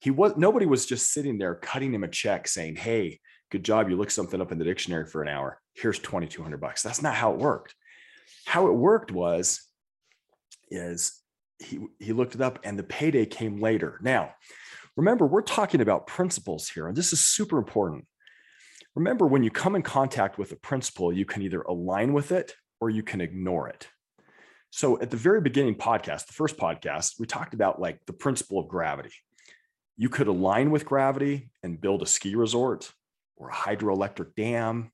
He 0.00 0.10
was 0.10 0.36
nobody 0.36 0.66
was 0.66 0.84
just 0.84 1.12
sitting 1.12 1.38
there 1.38 1.54
cutting 1.54 1.94
him 1.94 2.02
a 2.02 2.08
check 2.08 2.48
saying, 2.48 2.76
Hey, 2.76 3.20
good 3.50 3.64
job. 3.64 3.88
You 3.88 3.96
looked 3.96 4.12
something 4.12 4.40
up 4.40 4.50
in 4.50 4.58
the 4.58 4.64
dictionary 4.64 5.06
for 5.06 5.22
an 5.22 5.28
hour. 5.28 5.60
Here's 5.74 5.98
2,200 6.00 6.60
bucks. 6.60 6.82
That's 6.82 7.02
not 7.02 7.14
how 7.14 7.32
it 7.32 7.38
worked. 7.38 7.74
How 8.44 8.66
it 8.66 8.72
worked 8.72 9.12
was, 9.12 9.62
is 10.70 11.22
he, 11.60 11.78
he 12.00 12.12
looked 12.12 12.34
it 12.34 12.40
up 12.40 12.58
and 12.64 12.76
the 12.76 12.82
payday 12.82 13.26
came 13.26 13.60
later. 13.60 14.00
Now, 14.02 14.32
remember, 14.96 15.26
we're 15.26 15.42
talking 15.42 15.80
about 15.80 16.06
principles 16.06 16.68
here, 16.68 16.86
and 16.86 16.96
this 16.96 17.12
is 17.12 17.20
super 17.20 17.58
important 17.58 18.06
remember 18.94 19.26
when 19.26 19.42
you 19.42 19.50
come 19.50 19.74
in 19.74 19.82
contact 19.82 20.38
with 20.38 20.52
a 20.52 20.56
principle, 20.56 21.12
you 21.12 21.24
can 21.24 21.42
either 21.42 21.62
align 21.62 22.12
with 22.12 22.32
it 22.32 22.54
or 22.80 22.90
you 22.90 23.02
can 23.02 23.20
ignore 23.20 23.68
it. 23.68 23.88
So 24.70 25.00
at 25.00 25.10
the 25.10 25.16
very 25.16 25.40
beginning 25.40 25.76
podcast, 25.76 26.26
the 26.26 26.32
first 26.32 26.56
podcast, 26.56 27.14
we 27.18 27.26
talked 27.26 27.54
about 27.54 27.80
like 27.80 28.00
the 28.06 28.12
principle 28.12 28.58
of 28.58 28.68
gravity. 28.68 29.12
You 29.96 30.08
could 30.08 30.28
align 30.28 30.70
with 30.70 30.86
gravity 30.86 31.50
and 31.62 31.80
build 31.80 32.02
a 32.02 32.06
ski 32.06 32.34
resort 32.34 32.90
or 33.36 33.50
a 33.50 33.54
hydroelectric 33.54 34.34
dam 34.34 34.90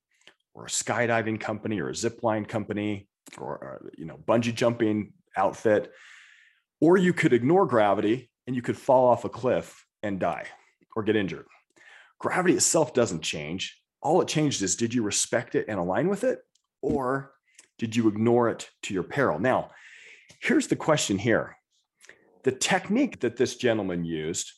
or 0.53 0.65
a 0.65 0.69
skydiving 0.69 1.39
company 1.39 1.79
or 1.79 1.89
a 1.89 1.95
zip 1.95 2.23
line 2.23 2.45
company 2.45 3.07
or 3.37 3.79
uh, 3.81 3.89
you 3.97 4.05
know 4.05 4.19
bungee 4.27 4.53
jumping 4.53 5.13
outfit 5.37 5.91
or 6.81 6.97
you 6.97 7.13
could 7.13 7.31
ignore 7.31 7.65
gravity 7.65 8.29
and 8.47 8.55
you 8.55 8.61
could 8.61 8.77
fall 8.77 9.07
off 9.07 9.23
a 9.23 9.29
cliff 9.29 9.85
and 10.03 10.19
die 10.19 10.45
or 10.95 11.03
get 11.03 11.15
injured. 11.15 11.45
Gravity 12.19 12.55
itself 12.55 12.93
doesn't 12.93 13.21
change. 13.21 13.79
All 14.01 14.21
it 14.21 14.27
changed 14.27 14.61
is 14.61 14.75
did 14.75 14.93
you 14.93 15.03
respect 15.03 15.55
it 15.55 15.65
and 15.67 15.79
align 15.79 16.07
with 16.07 16.23
it 16.23 16.39
or 16.81 17.33
did 17.77 17.95
you 17.95 18.07
ignore 18.07 18.49
it 18.49 18.69
to 18.83 18.93
your 18.93 19.03
peril? 19.03 19.39
Now 19.39 19.71
here's 20.41 20.67
the 20.67 20.75
question 20.75 21.17
here. 21.17 21.57
The 22.43 22.51
technique 22.51 23.19
that 23.21 23.37
this 23.37 23.55
gentleman 23.55 24.05
used 24.05 24.53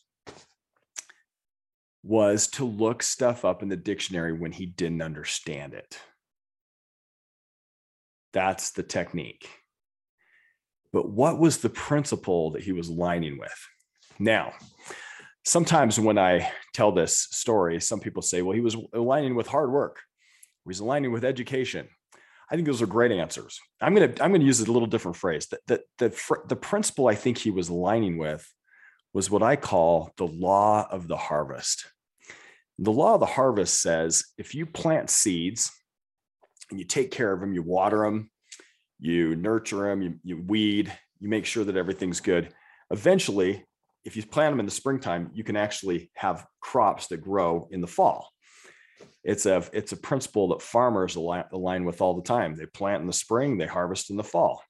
was 2.03 2.47
to 2.47 2.65
look 2.65 3.03
stuff 3.03 3.45
up 3.45 3.61
in 3.61 3.69
the 3.69 3.77
dictionary 3.77 4.33
when 4.33 4.51
he 4.51 4.65
didn't 4.65 5.01
understand 5.01 5.73
it. 5.73 5.99
That's 8.33 8.71
the 8.71 8.83
technique. 8.83 9.49
But 10.93 11.09
what 11.09 11.39
was 11.39 11.59
the 11.59 11.69
principle 11.69 12.51
that 12.51 12.63
he 12.63 12.71
was 12.71 12.89
lining 12.89 13.37
with? 13.37 13.67
Now 14.19 14.53
sometimes 15.45 15.99
when 15.99 16.17
I 16.17 16.51
tell 16.73 16.91
this 16.91 17.27
story, 17.31 17.79
some 17.81 17.99
people 17.99 18.21
say, 18.21 18.41
well, 18.41 18.55
he 18.55 18.61
was 18.61 18.77
aligning 18.93 19.35
with 19.35 19.47
hard 19.47 19.71
work. 19.71 19.99
He 20.63 20.69
was 20.69 20.79
aligning 20.79 21.11
with 21.11 21.25
education. 21.25 21.87
I 22.49 22.55
think 22.55 22.67
those 22.67 22.81
are 22.81 22.87
great 22.87 23.11
answers. 23.11 23.59
I'm 23.79 23.95
to 23.95 24.13
I'm 24.23 24.33
to 24.33 24.39
use 24.41 24.59
a 24.59 24.71
little 24.71 24.87
different 24.87 25.17
phrase. 25.17 25.47
That 25.47 25.61
the, 25.67 25.81
the, 25.99 26.37
the 26.49 26.55
principle 26.55 27.07
I 27.07 27.15
think 27.15 27.37
he 27.37 27.49
was 27.49 27.69
aligning 27.69 28.17
with 28.17 28.45
was 29.13 29.29
what 29.29 29.41
I 29.41 29.55
call 29.55 30.11
the 30.17 30.27
law 30.27 30.87
of 30.91 31.07
the 31.07 31.17
harvest. 31.17 31.85
The 32.77 32.91
law 32.91 33.13
of 33.13 33.19
the 33.21 33.25
harvest 33.25 33.81
says 33.81 34.25
if 34.37 34.53
you 34.53 34.65
plant 34.65 35.09
seeds 35.09 35.71
and 36.69 36.79
you 36.79 36.85
take 36.85 37.11
care 37.11 37.31
of 37.31 37.39
them, 37.39 37.53
you 37.53 37.63
water 37.63 37.99
them, 37.99 38.29
you 38.99 39.35
nurture 39.35 39.89
them, 39.89 40.01
you, 40.01 40.15
you 40.23 40.37
weed, 40.37 40.91
you 41.19 41.29
make 41.29 41.45
sure 41.45 41.63
that 41.63 41.77
everything's 41.77 42.19
good. 42.19 42.53
Eventually, 42.89 43.63
if 44.03 44.15
you 44.15 44.25
plant 44.25 44.53
them 44.53 44.59
in 44.59 44.65
the 44.65 44.71
springtime, 44.71 45.29
you 45.33 45.43
can 45.43 45.55
actually 45.55 46.11
have 46.15 46.45
crops 46.59 47.07
that 47.07 47.17
grow 47.17 47.67
in 47.71 47.81
the 47.81 47.87
fall. 47.87 48.29
It's 49.23 49.45
a 49.45 49.63
it's 49.73 49.91
a 49.91 49.97
principle 49.97 50.49
that 50.49 50.61
farmers 50.61 51.15
align, 51.15 51.43
align 51.51 51.85
with 51.85 52.01
all 52.01 52.15
the 52.15 52.23
time. 52.23 52.55
They 52.55 52.65
plant 52.65 53.01
in 53.01 53.07
the 53.07 53.13
spring, 53.13 53.57
they 53.57 53.67
harvest 53.67 54.09
in 54.09 54.17
the 54.17 54.23
fall. 54.23 54.63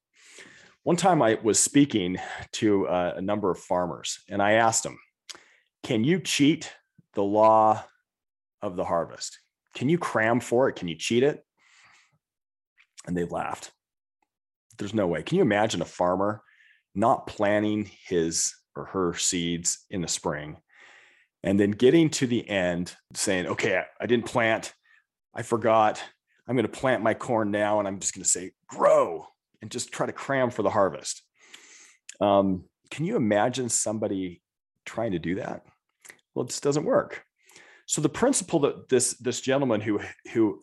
One 0.84 0.98
time 0.98 1.22
I 1.22 1.38
was 1.42 1.60
speaking 1.60 2.18
to 2.54 2.86
a, 2.86 3.16
a 3.16 3.22
number 3.22 3.50
of 3.50 3.60
farmers 3.60 4.20
and 4.28 4.42
I 4.42 4.54
asked 4.54 4.84
them, 4.84 4.98
"Can 5.84 6.04
you 6.04 6.20
cheat 6.20 6.74
the 7.14 7.24
law 7.24 7.84
of 8.62 8.76
the 8.76 8.86
harvest? 8.86 9.40
Can 9.76 9.88
you 9.88 9.98
cram 9.98 10.42
for 10.42 10.68
it? 10.68 10.76
Can 10.76 10.90
you 10.90 10.96
cheat 10.96 11.24
it?" 11.24 11.46
And 13.08 13.16
they 13.16 13.24
laughed. 13.24 13.72
There's 14.78 14.94
no 14.94 15.08
way. 15.08 15.24
Can 15.24 15.38
you 15.38 15.44
imagine 15.44 15.82
a 15.82 15.86
farmer 15.86 16.42
not 16.94 17.28
planning 17.28 17.90
his 18.08 18.54
or 18.75 18.86
her 18.86 19.13
seeds 19.13 19.86
in 19.90 20.01
the 20.01 20.08
spring, 20.08 20.58
and 21.44 21.60
then 21.60 21.72
getting 21.72 22.10
to 22.12 22.28
the 22.28 22.48
end 22.48 22.96
saying, 23.13 23.48
okay, 23.48 23.84
I 24.00 24.06
didn't 24.06 24.25
plant, 24.25 24.74
I 25.34 25.42
forgot. 25.42 26.01
I'm 26.48 26.56
going 26.56 26.68
to 26.68 26.72
plant 26.72 27.04
my 27.04 27.13
corn 27.13 27.51
now 27.51 27.80
and 27.80 27.88
I'm 27.88 28.00
just 28.00 28.13
going 28.13 28.24
to 28.24 28.30
say, 28.30 28.51
grow 28.68 29.25
and 29.62 29.72
just 29.72 29.92
try 29.92 30.06
to 30.06 30.12
cram 30.12 30.50
for 30.50 30.63
the 30.63 30.70
harvest. 30.70 31.22
Um, 32.20 32.66
can 32.90 33.06
you 33.06 33.16
imagine 33.16 33.70
somebody 33.70 34.42
trying 34.86 35.13
to 35.13 35.20
do 35.20 35.36
that? 35.36 35.63
Well, 36.34 36.46
it 36.46 36.50
just 36.50 36.63
doesn't 36.63 36.84
work. 36.84 37.24
So 37.86 38.01
the 38.01 38.10
principle 38.10 38.60
that 38.62 38.90
this 38.90 39.13
this 39.16 39.42
gentleman 39.42 39.82
who 39.82 40.00
who 40.34 40.62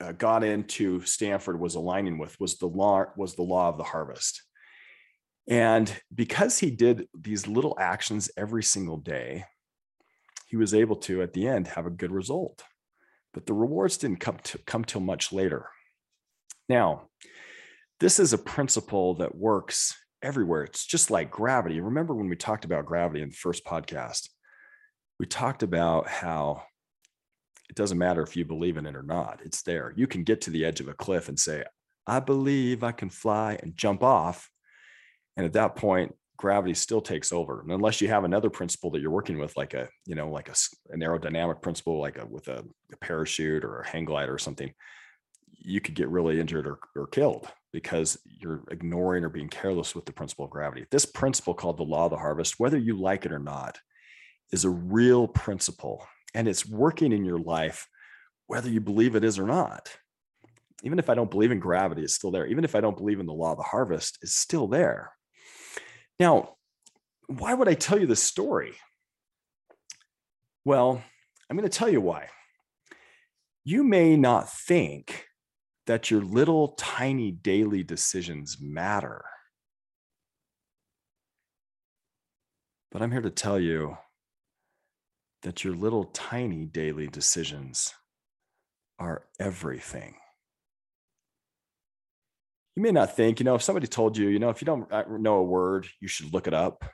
uh, 0.00 0.12
got 0.12 0.44
into 0.44 1.02
Stanford 1.02 1.60
was 1.60 1.74
aligning 1.74 2.18
with 2.18 2.38
was 2.40 2.56
the 2.58 2.66
law 2.66 3.04
was 3.16 3.34
the 3.34 3.42
law 3.42 3.68
of 3.68 3.76
the 3.76 3.84
harvest. 3.84 4.42
And 5.50 5.92
because 6.14 6.58
he 6.58 6.70
did 6.70 7.08
these 7.12 7.48
little 7.48 7.76
actions 7.78 8.30
every 8.36 8.62
single 8.62 8.96
day, 8.96 9.44
he 10.46 10.56
was 10.56 10.72
able 10.72 10.96
to 10.96 11.22
at 11.22 11.32
the 11.32 11.48
end 11.48 11.66
have 11.68 11.86
a 11.86 11.90
good 11.90 12.12
result. 12.12 12.62
But 13.34 13.46
the 13.46 13.52
rewards 13.52 13.98
didn't 13.98 14.20
come 14.20 14.38
to 14.44 14.58
come 14.58 14.84
till 14.84 15.00
much 15.00 15.32
later. 15.32 15.66
Now, 16.68 17.08
this 17.98 18.20
is 18.20 18.32
a 18.32 18.38
principle 18.38 19.14
that 19.14 19.34
works 19.34 19.94
everywhere. 20.22 20.62
It's 20.62 20.86
just 20.86 21.10
like 21.10 21.30
gravity. 21.30 21.80
Remember 21.80 22.14
when 22.14 22.28
we 22.28 22.36
talked 22.36 22.64
about 22.64 22.86
gravity 22.86 23.20
in 23.20 23.30
the 23.30 23.34
first 23.34 23.64
podcast? 23.64 24.28
We 25.18 25.26
talked 25.26 25.62
about 25.62 26.08
how 26.08 26.62
it 27.68 27.76
doesn't 27.76 27.98
matter 27.98 28.22
if 28.22 28.36
you 28.36 28.44
believe 28.44 28.76
in 28.76 28.86
it 28.86 28.96
or 28.96 29.02
not, 29.02 29.40
it's 29.44 29.62
there. 29.62 29.92
You 29.96 30.06
can 30.06 30.24
get 30.24 30.40
to 30.42 30.50
the 30.50 30.64
edge 30.64 30.80
of 30.80 30.88
a 30.88 30.94
cliff 30.94 31.28
and 31.28 31.38
say, 31.38 31.64
I 32.06 32.20
believe 32.20 32.82
I 32.82 32.92
can 32.92 33.10
fly 33.10 33.58
and 33.62 33.76
jump 33.76 34.02
off. 34.02 34.50
And 35.36 35.46
at 35.46 35.52
that 35.54 35.76
point, 35.76 36.14
gravity 36.36 36.74
still 36.74 37.02
takes 37.02 37.32
over. 37.32 37.60
And 37.60 37.70
unless 37.70 38.00
you 38.00 38.08
have 38.08 38.24
another 38.24 38.48
principle 38.48 38.90
that 38.90 39.00
you're 39.00 39.10
working 39.10 39.38
with, 39.38 39.56
like 39.56 39.74
a, 39.74 39.88
you 40.06 40.14
know, 40.14 40.30
like 40.30 40.48
a, 40.48 40.54
an 40.88 41.00
aerodynamic 41.00 41.60
principle, 41.60 42.00
like 42.00 42.18
a, 42.18 42.26
with 42.26 42.48
a, 42.48 42.64
a 42.92 42.96
parachute 42.96 43.64
or 43.64 43.80
a 43.80 43.88
hang 43.88 44.06
glider 44.06 44.34
or 44.34 44.38
something, 44.38 44.72
you 45.58 45.80
could 45.80 45.94
get 45.94 46.08
really 46.08 46.40
injured 46.40 46.66
or, 46.66 46.78
or 46.96 47.06
killed 47.06 47.46
because 47.72 48.18
you're 48.24 48.64
ignoring 48.70 49.22
or 49.22 49.28
being 49.28 49.48
careless 49.48 49.94
with 49.94 50.06
the 50.06 50.12
principle 50.12 50.46
of 50.46 50.50
gravity. 50.50 50.86
This 50.90 51.04
principle 51.04 51.54
called 51.54 51.76
the 51.76 51.82
law 51.82 52.06
of 52.06 52.10
the 52.10 52.16
harvest, 52.16 52.58
whether 52.58 52.78
you 52.78 52.98
like 52.98 53.26
it 53.26 53.32
or 53.32 53.38
not, 53.38 53.78
is 54.50 54.64
a 54.64 54.70
real 54.70 55.28
principle 55.28 56.06
and 56.34 56.48
it's 56.48 56.66
working 56.66 57.12
in 57.12 57.24
your 57.24 57.38
life, 57.38 57.86
whether 58.46 58.70
you 58.70 58.80
believe 58.80 59.14
it 59.14 59.24
is 59.24 59.38
or 59.38 59.46
not. 59.46 59.90
Even 60.82 60.98
if 60.98 61.10
I 61.10 61.14
don't 61.14 61.30
believe 61.30 61.50
in 61.50 61.60
gravity, 61.60 62.02
it's 62.02 62.14
still 62.14 62.30
there. 62.30 62.46
Even 62.46 62.64
if 62.64 62.74
I 62.74 62.80
don't 62.80 62.96
believe 62.96 63.20
in 63.20 63.26
the 63.26 63.34
law 63.34 63.52
of 63.52 63.58
the 63.58 63.64
harvest, 63.64 64.18
it's 64.22 64.34
still 64.34 64.66
there. 64.66 65.12
Now, 66.20 66.56
why 67.28 67.54
would 67.54 67.66
I 67.66 67.74
tell 67.74 67.98
you 67.98 68.06
this 68.06 68.22
story? 68.22 68.74
Well, 70.66 71.02
I'm 71.48 71.56
going 71.56 71.68
to 71.68 71.78
tell 71.78 71.88
you 71.88 72.02
why. 72.02 72.28
You 73.64 73.82
may 73.82 74.18
not 74.18 74.52
think 74.52 75.26
that 75.86 76.10
your 76.10 76.20
little 76.20 76.68
tiny 76.78 77.32
daily 77.32 77.82
decisions 77.82 78.58
matter. 78.60 79.24
But 82.92 83.00
I'm 83.00 83.12
here 83.12 83.22
to 83.22 83.30
tell 83.30 83.58
you 83.58 83.96
that 85.42 85.64
your 85.64 85.74
little 85.74 86.04
tiny 86.04 86.66
daily 86.66 87.06
decisions 87.06 87.94
are 88.98 89.24
everything. 89.38 90.19
You 92.76 92.82
may 92.82 92.92
not 92.92 93.16
think, 93.16 93.40
you 93.40 93.44
know, 93.44 93.54
if 93.54 93.62
somebody 93.62 93.86
told 93.86 94.16
you, 94.16 94.28
you 94.28 94.38
know, 94.38 94.50
if 94.50 94.62
you 94.62 94.66
don't 94.66 94.90
uh, 94.92 95.04
know 95.08 95.36
a 95.36 95.42
word, 95.42 95.86
you 96.00 96.08
should 96.08 96.32
look 96.32 96.46
it 96.46 96.54
up. 96.54 96.84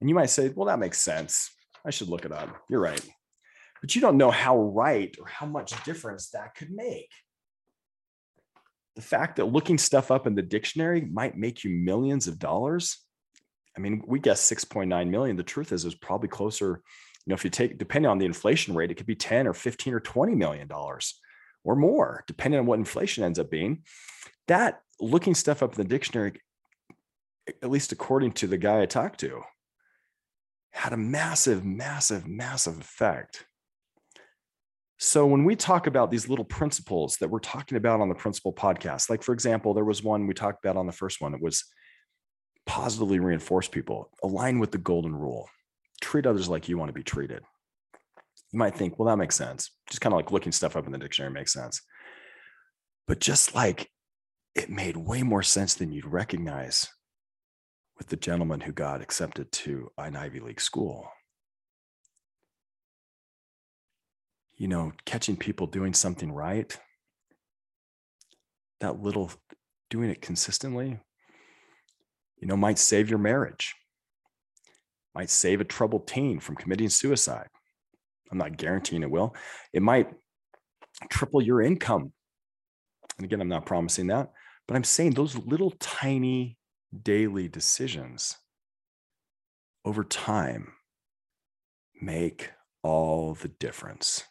And 0.00 0.08
you 0.08 0.14
might 0.14 0.30
say, 0.30 0.50
well, 0.54 0.66
that 0.66 0.78
makes 0.78 1.00
sense. 1.00 1.50
I 1.84 1.90
should 1.90 2.08
look 2.08 2.24
it 2.24 2.32
up. 2.32 2.54
You're 2.68 2.80
right. 2.80 3.00
But 3.80 3.94
you 3.94 4.00
don't 4.00 4.16
know 4.18 4.30
how 4.30 4.58
right 4.58 5.14
or 5.20 5.26
how 5.26 5.46
much 5.46 5.82
difference 5.84 6.30
that 6.30 6.54
could 6.54 6.70
make. 6.70 7.10
The 8.96 9.02
fact 9.02 9.36
that 9.36 9.46
looking 9.46 9.78
stuff 9.78 10.10
up 10.10 10.26
in 10.26 10.34
the 10.34 10.42
dictionary 10.42 11.00
might 11.00 11.36
make 11.36 11.64
you 11.64 11.70
millions 11.70 12.28
of 12.28 12.38
dollars 12.38 13.04
I 13.76 13.80
mean, 13.80 14.02
we 14.06 14.18
guess 14.18 14.48
6.9 14.50 15.08
million. 15.10 15.36
The 15.36 15.42
truth 15.42 15.72
is, 15.72 15.84
is 15.84 15.94
probably 15.94 16.28
closer. 16.28 16.80
You 17.26 17.30
know, 17.30 17.34
if 17.34 17.44
you 17.44 17.50
take, 17.50 17.78
depending 17.78 18.10
on 18.10 18.18
the 18.18 18.26
inflation 18.26 18.74
rate, 18.74 18.90
it 18.90 18.94
could 18.94 19.06
be 19.06 19.16
10 19.16 19.46
or 19.46 19.54
15 19.54 19.94
or 19.94 20.00
20 20.00 20.34
million 20.34 20.68
dollars 20.68 21.20
or 21.64 21.74
more, 21.74 22.24
depending 22.26 22.60
on 22.60 22.66
what 22.66 22.78
inflation 22.78 23.24
ends 23.24 23.38
up 23.38 23.50
being. 23.50 23.82
That 24.48 24.80
looking 25.00 25.34
stuff 25.34 25.62
up 25.62 25.72
in 25.74 25.82
the 25.82 25.88
dictionary, 25.88 26.40
at 27.62 27.70
least 27.70 27.92
according 27.92 28.32
to 28.32 28.46
the 28.46 28.58
guy 28.58 28.82
I 28.82 28.86
talked 28.86 29.20
to, 29.20 29.42
had 30.70 30.92
a 30.92 30.96
massive, 30.96 31.64
massive, 31.64 32.26
massive 32.26 32.78
effect. 32.78 33.46
So 34.98 35.26
when 35.26 35.44
we 35.44 35.56
talk 35.56 35.86
about 35.86 36.10
these 36.10 36.28
little 36.28 36.44
principles 36.44 37.16
that 37.16 37.28
we're 37.28 37.40
talking 37.40 37.76
about 37.76 38.00
on 38.00 38.08
the 38.08 38.14
principle 38.14 38.52
podcast, 38.52 39.10
like 39.10 39.22
for 39.22 39.32
example, 39.32 39.74
there 39.74 39.84
was 39.84 40.02
one 40.02 40.26
we 40.26 40.34
talked 40.34 40.64
about 40.64 40.76
on 40.76 40.86
the 40.86 40.92
first 40.92 41.20
one. 41.20 41.34
It 41.34 41.42
was 41.42 41.64
positively 42.66 43.18
reinforce 43.18 43.68
people, 43.68 44.10
align 44.22 44.58
with 44.58 44.70
the 44.70 44.78
golden 44.78 45.14
rule, 45.14 45.48
treat 46.00 46.26
others 46.26 46.48
like 46.48 46.68
you 46.68 46.78
want 46.78 46.88
to 46.88 46.94
be 46.94 47.02
treated. 47.02 47.42
You 48.54 48.58
might 48.58 48.76
think, 48.76 48.98
well, 48.98 49.08
that 49.08 49.18
makes 49.18 49.34
sense. 49.34 49.72
Just 49.90 50.00
kind 50.00 50.12
of 50.12 50.16
like 50.16 50.30
looking 50.30 50.52
stuff 50.52 50.76
up 50.76 50.86
in 50.86 50.92
the 50.92 50.98
dictionary 50.98 51.32
makes 51.32 51.52
sense. 51.52 51.82
But 53.08 53.18
just 53.18 53.52
like 53.52 53.90
it 54.54 54.70
made 54.70 54.96
way 54.96 55.24
more 55.24 55.42
sense 55.42 55.74
than 55.74 55.90
you'd 55.90 56.06
recognize 56.06 56.88
with 57.98 58.06
the 58.06 58.16
gentleman 58.16 58.60
who 58.60 58.70
got 58.70 59.02
accepted 59.02 59.50
to 59.50 59.90
an 59.98 60.14
Ivy 60.14 60.38
League 60.38 60.60
school. 60.60 61.08
You 64.56 64.68
know, 64.68 64.92
catching 65.04 65.36
people 65.36 65.66
doing 65.66 65.92
something 65.92 66.30
right, 66.30 66.78
that 68.80 69.02
little 69.02 69.32
doing 69.90 70.10
it 70.10 70.22
consistently 70.22 71.00
you 72.38 72.48
know, 72.48 72.56
might 72.58 72.78
save 72.78 73.08
your 73.08 73.18
marriage, 73.18 73.74
might 75.14 75.30
save 75.30 75.60
a 75.60 75.64
troubled 75.64 76.06
teen 76.06 76.40
from 76.40 76.56
committing 76.56 76.90
suicide. 76.90 77.48
I'm 78.30 78.38
not 78.38 78.56
guaranteeing 78.56 79.02
it 79.02 79.10
will. 79.10 79.34
It 79.72 79.82
might 79.82 80.08
triple 81.10 81.42
your 81.42 81.60
income. 81.62 82.12
And 83.18 83.24
again, 83.24 83.40
I'm 83.40 83.48
not 83.48 83.66
promising 83.66 84.08
that, 84.08 84.32
but 84.66 84.76
I'm 84.76 84.84
saying 84.84 85.12
those 85.12 85.36
little 85.36 85.72
tiny 85.78 86.58
daily 87.02 87.48
decisions 87.48 88.36
over 89.84 90.04
time 90.04 90.72
make 92.00 92.50
all 92.82 93.34
the 93.34 93.48
difference. 93.48 94.24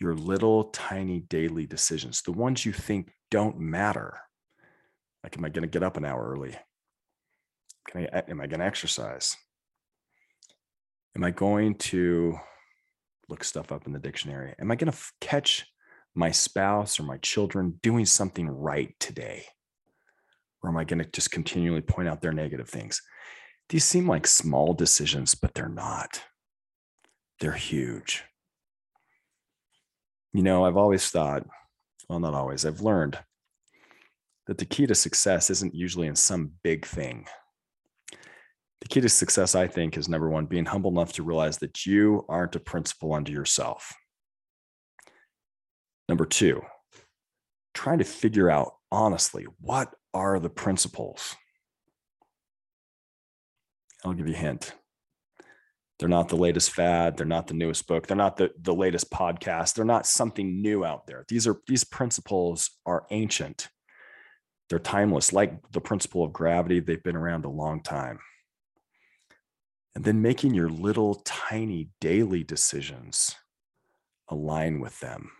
Your 0.00 0.14
little 0.14 0.64
tiny 0.64 1.20
daily 1.20 1.66
decisions, 1.66 2.22
the 2.22 2.32
ones 2.32 2.66
you 2.66 2.72
think 2.72 3.12
don't 3.30 3.58
matter, 3.58 4.18
like, 5.22 5.38
am 5.38 5.44
I 5.44 5.48
going 5.48 5.62
to 5.62 5.68
get 5.68 5.82
up 5.82 5.96
an 5.96 6.04
hour 6.04 6.32
early? 6.32 6.54
Can 7.88 8.02
I, 8.12 8.22
am 8.28 8.40
I 8.40 8.46
going 8.46 8.60
to 8.60 8.66
exercise? 8.66 9.36
Am 11.16 11.22
I 11.22 11.30
going 11.30 11.76
to 11.76 12.36
look 13.28 13.44
stuff 13.44 13.70
up 13.70 13.86
in 13.86 13.92
the 13.92 13.98
dictionary? 13.98 14.54
Am 14.58 14.70
I 14.70 14.74
going 14.74 14.90
to 14.90 14.96
f- 14.96 15.12
catch 15.20 15.66
my 16.14 16.30
spouse 16.30 16.98
or 16.98 17.04
my 17.04 17.18
children 17.18 17.78
doing 17.82 18.04
something 18.04 18.48
right 18.48 18.94
today? 18.98 19.44
Or 20.62 20.70
am 20.70 20.76
I 20.76 20.84
going 20.84 20.98
to 20.98 21.10
just 21.10 21.30
continually 21.30 21.82
point 21.82 22.08
out 22.08 22.20
their 22.20 22.32
negative 22.32 22.68
things? 22.68 23.00
These 23.68 23.84
seem 23.84 24.08
like 24.08 24.26
small 24.26 24.74
decisions, 24.74 25.34
but 25.34 25.54
they're 25.54 25.68
not. 25.68 26.22
They're 27.40 27.52
huge. 27.52 28.24
You 30.32 30.42
know, 30.42 30.64
I've 30.64 30.76
always 30.76 31.08
thought, 31.10 31.46
well, 32.08 32.20
not 32.20 32.34
always, 32.34 32.66
I've 32.66 32.80
learned 32.80 33.18
that 34.46 34.58
the 34.58 34.64
key 34.64 34.86
to 34.86 34.94
success 34.94 35.48
isn't 35.48 35.74
usually 35.74 36.06
in 36.06 36.16
some 36.16 36.52
big 36.62 36.84
thing. 36.84 37.26
The 38.84 38.88
key 38.88 39.00
to 39.00 39.08
success, 39.08 39.54
I 39.54 39.66
think, 39.66 39.96
is 39.96 40.08
number 40.08 40.28
one, 40.28 40.46
being 40.46 40.66
humble 40.66 40.90
enough 40.90 41.14
to 41.14 41.22
realize 41.22 41.58
that 41.58 41.84
you 41.84 42.24
aren't 42.28 42.54
a 42.54 42.60
principle 42.60 43.12
unto 43.12 43.32
yourself. 43.32 43.92
Number 46.08 46.24
two, 46.24 46.62
trying 47.72 47.98
to 47.98 48.04
figure 48.04 48.50
out 48.50 48.74
honestly 48.92 49.46
what 49.60 49.92
are 50.12 50.38
the 50.38 50.50
principles. 50.50 51.34
I'll 54.04 54.12
give 54.12 54.28
you 54.28 54.34
a 54.34 54.38
hint. 54.38 54.74
They're 55.98 56.08
not 56.08 56.28
the 56.28 56.36
latest 56.36 56.72
fad. 56.72 57.16
They're 57.16 57.26
not 57.26 57.46
the 57.46 57.54
newest 57.54 57.86
book. 57.86 58.06
They're 58.06 58.16
not 58.16 58.36
the, 58.36 58.50
the 58.60 58.74
latest 58.74 59.10
podcast. 59.10 59.74
They're 59.74 59.84
not 59.84 60.06
something 60.06 60.60
new 60.60 60.84
out 60.84 61.06
there. 61.06 61.24
These 61.28 61.46
are 61.46 61.56
these 61.66 61.84
principles 61.84 62.70
are 62.84 63.06
ancient 63.10 63.68
they're 64.70 64.78
timeless, 64.78 65.32
like 65.32 65.52
the 65.72 65.80
principle 65.80 66.24
of 66.24 66.32
gravity. 66.32 66.80
They've 66.80 67.02
been 67.02 67.16
around 67.16 67.44
a 67.44 67.50
long 67.50 67.82
time. 67.82 68.18
And 69.94 70.04
then 70.04 70.22
making 70.22 70.54
your 70.54 70.68
little 70.68 71.16
tiny 71.24 71.90
daily 72.00 72.42
decisions 72.42 73.36
align 74.28 74.80
with 74.80 74.98
them. 75.00 75.30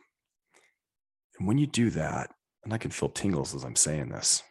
And 1.38 1.48
when 1.48 1.58
you 1.58 1.66
do 1.66 1.90
that, 1.90 2.30
and 2.62 2.72
I 2.72 2.78
can 2.78 2.90
feel 2.90 3.08
tingles 3.08 3.54
as 3.54 3.64
I'm 3.64 3.76
saying 3.76 4.10
this, 4.10 4.42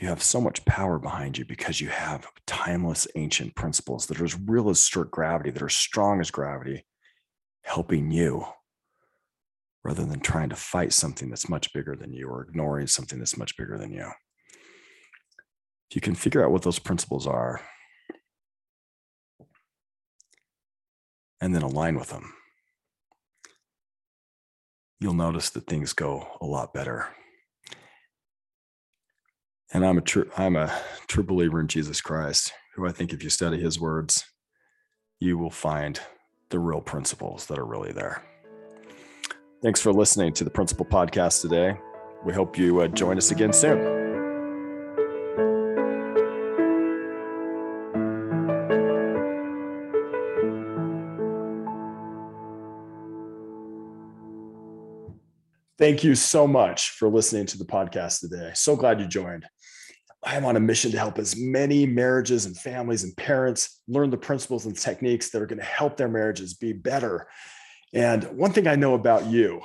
you 0.00 0.06
have 0.06 0.22
so 0.22 0.40
much 0.40 0.64
power 0.64 0.98
behind 0.98 1.36
you 1.36 1.44
because 1.44 1.80
you 1.80 1.88
have 1.88 2.28
timeless 2.46 3.08
ancient 3.16 3.56
principles 3.56 4.06
that 4.06 4.20
are 4.20 4.24
as 4.24 4.38
real 4.38 4.70
as 4.70 4.78
strict 4.78 5.10
gravity, 5.10 5.50
that 5.50 5.62
are 5.62 5.68
strong 5.68 6.20
as 6.20 6.30
gravity, 6.30 6.86
helping 7.62 8.10
you 8.12 8.46
rather 9.84 10.04
than 10.04 10.20
trying 10.20 10.50
to 10.50 10.56
fight 10.56 10.92
something 10.92 11.28
that's 11.30 11.48
much 11.48 11.72
bigger 11.72 11.96
than 11.96 12.12
you 12.12 12.28
or 12.28 12.42
ignoring 12.42 12.86
something 12.86 13.18
that's 13.18 13.36
much 13.36 13.56
bigger 13.56 13.76
than 13.76 13.92
you. 13.92 14.08
If 15.90 15.94
you 15.94 16.00
can 16.00 16.14
figure 16.14 16.44
out 16.44 16.50
what 16.50 16.62
those 16.62 16.78
principles 16.78 17.26
are 17.26 17.62
and 21.40 21.54
then 21.54 21.62
align 21.62 21.98
with 21.98 22.10
them, 22.10 22.34
you'll 25.00 25.14
notice 25.14 25.50
that 25.50 25.66
things 25.66 25.92
go 25.92 26.26
a 26.40 26.46
lot 26.46 26.74
better. 26.74 27.08
And 29.72 29.84
I'm 29.84 29.98
a 29.98 30.02
true 30.02 30.30
I'm 30.36 30.56
a 30.56 30.72
true 31.06 31.24
believer 31.24 31.60
in 31.60 31.68
Jesus 31.68 32.00
Christ, 32.00 32.52
who 32.74 32.86
I 32.86 32.92
think 32.92 33.12
if 33.12 33.22
you 33.22 33.30
study 33.30 33.60
his 33.60 33.78
words, 33.78 34.24
you 35.20 35.36
will 35.38 35.50
find 35.50 36.00
the 36.50 36.58
real 36.58 36.80
principles 36.80 37.46
that 37.46 37.58
are 37.58 37.66
really 37.66 37.92
there. 37.92 38.22
Thanks 39.62 39.80
for 39.80 39.92
listening 39.92 40.32
to 40.34 40.44
the 40.44 40.50
Principle 40.50 40.86
Podcast 40.86 41.42
today. 41.42 41.76
We 42.24 42.32
hope 42.32 42.56
you 42.56 42.80
uh, 42.80 42.88
join 42.88 43.18
us 43.18 43.30
again 43.30 43.52
soon. 43.52 43.97
Thank 55.78 56.02
you 56.02 56.14
so 56.14 56.46
much 56.46 56.90
for 56.90 57.08
listening 57.08 57.46
to 57.46 57.58
the 57.58 57.64
podcast 57.64 58.20
today. 58.20 58.50
So 58.54 58.74
glad 58.76 59.00
you 59.00 59.06
joined. 59.06 59.46
I 60.24 60.36
am 60.36 60.44
on 60.44 60.56
a 60.56 60.60
mission 60.60 60.90
to 60.90 60.98
help 60.98 61.18
as 61.18 61.36
many 61.36 61.86
marriages 61.86 62.46
and 62.46 62.56
families 62.56 63.04
and 63.04 63.16
parents 63.16 63.80
learn 63.86 64.10
the 64.10 64.16
principles 64.16 64.66
and 64.66 64.76
techniques 64.76 65.30
that 65.30 65.40
are 65.40 65.46
going 65.46 65.60
to 65.60 65.64
help 65.64 65.96
their 65.96 66.08
marriages 66.08 66.54
be 66.54 66.72
better 66.72 67.28
and 67.92 68.24
one 68.24 68.52
thing 68.52 68.66
I 68.66 68.76
know 68.76 68.94
about 68.94 69.26
you, 69.26 69.62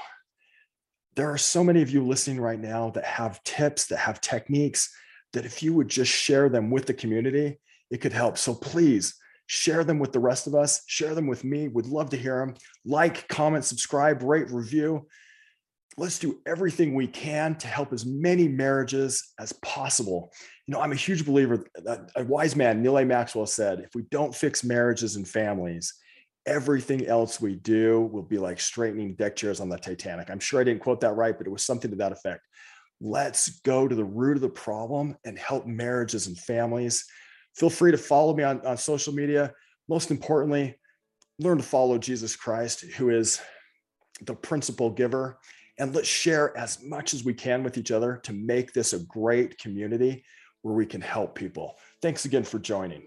there 1.15 1.31
are 1.31 1.37
so 1.37 1.63
many 1.63 1.81
of 1.81 1.89
you 1.89 2.03
listening 2.03 2.39
right 2.39 2.59
now 2.59 2.89
that 2.91 3.03
have 3.03 3.43
tips, 3.43 3.87
that 3.87 3.97
have 3.97 4.21
techniques, 4.21 4.89
that 5.33 5.45
if 5.45 5.61
you 5.61 5.73
would 5.73 5.89
just 5.89 6.11
share 6.11 6.49
them 6.49 6.71
with 6.71 6.85
the 6.85 6.93
community, 6.93 7.59
it 7.91 7.99
could 7.99 8.13
help. 8.13 8.37
So 8.37 8.55
please 8.55 9.15
share 9.47 9.83
them 9.83 9.99
with 9.99 10.13
the 10.13 10.19
rest 10.19 10.47
of 10.47 10.55
us, 10.55 10.83
share 10.87 11.13
them 11.13 11.27
with 11.27 11.43
me. 11.43 11.67
We'd 11.67 11.85
love 11.85 12.09
to 12.11 12.17
hear 12.17 12.39
them. 12.39 12.55
Like, 12.85 13.27
comment, 13.27 13.65
subscribe, 13.65 14.23
rate, 14.23 14.49
review. 14.49 15.07
Let's 15.95 16.17
do 16.17 16.39
everything 16.47 16.95
we 16.95 17.07
can 17.07 17.55
to 17.57 17.67
help 17.67 17.93
as 17.93 18.05
many 18.05 18.47
marriages 18.47 19.33
as 19.39 19.53
possible. 19.61 20.31
You 20.65 20.73
know, 20.73 20.81
I'm 20.81 20.91
a 20.91 20.95
huge 20.95 21.25
believer 21.25 21.65
that 21.83 22.09
a 22.15 22.23
wise 22.23 22.55
man, 22.55 22.81
Neal 22.81 22.97
A. 22.97 23.05
Maxwell, 23.05 23.45
said 23.45 23.79
if 23.79 23.93
we 23.93 24.03
don't 24.09 24.33
fix 24.33 24.63
marriages 24.63 25.17
and 25.17 25.27
families, 25.27 25.93
everything 26.45 27.05
else 27.05 27.39
we 27.39 27.55
do 27.55 28.09
will 28.11 28.23
be 28.23 28.37
like 28.37 28.59
straightening 28.59 29.13
deck 29.15 29.35
chairs 29.35 29.59
on 29.59 29.69
the 29.69 29.77
Titanic. 29.77 30.29
I'm 30.29 30.39
sure 30.39 30.59
I 30.59 30.63
didn't 30.63 30.81
quote 30.81 30.99
that 31.01 31.15
right, 31.15 31.37
but 31.37 31.45
it 31.45 31.51
was 31.51 31.65
something 31.65 31.91
to 31.91 31.97
that 31.97 32.11
effect. 32.11 32.47
Let's 32.99 33.59
go 33.61 33.87
to 33.87 33.95
the 33.95 34.03
root 34.03 34.37
of 34.37 34.41
the 34.41 34.49
problem 34.49 35.15
and 35.25 35.37
help 35.37 35.67
marriages 35.67 36.27
and 36.27 36.37
families. 36.37 37.05
Feel 37.55 37.69
free 37.69 37.91
to 37.91 37.97
follow 37.97 38.35
me 38.35 38.43
on, 38.43 38.65
on 38.65 38.77
social 38.77 39.13
media. 39.13 39.53
Most 39.87 40.09
importantly, 40.09 40.75
learn 41.39 41.57
to 41.57 41.63
follow 41.63 41.97
Jesus 41.97 42.35
Christ, 42.35 42.81
who 42.81 43.09
is 43.09 43.39
the 44.21 44.33
principle 44.33 44.89
giver. 44.89 45.37
And 45.79 45.93
let's 45.95 46.07
share 46.07 46.55
as 46.57 46.83
much 46.83 47.13
as 47.13 47.23
we 47.23 47.33
can 47.33 47.63
with 47.63 47.77
each 47.77 47.91
other 47.91 48.19
to 48.23 48.33
make 48.33 48.73
this 48.73 48.93
a 48.93 48.99
great 49.05 49.57
community 49.57 50.23
where 50.61 50.75
we 50.75 50.85
can 50.85 51.01
help 51.01 51.35
people. 51.35 51.77
Thanks 52.01 52.25
again 52.25 52.43
for 52.43 52.59
joining. 52.59 53.03